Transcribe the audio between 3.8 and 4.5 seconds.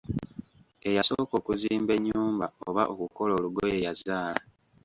yazaala.